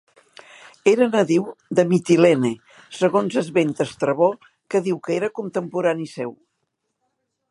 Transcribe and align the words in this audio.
Era 0.91 1.07
nadiu 1.15 1.43
de 1.79 1.83
Mitilene 1.89 2.51
segons 3.01 3.37
esmenta 3.43 3.87
Estrabó 3.89 4.31
que 4.75 4.83
diu 4.87 4.99
que 5.09 5.15
era 5.19 5.33
contemporani 5.41 6.11
seu. 6.17 6.37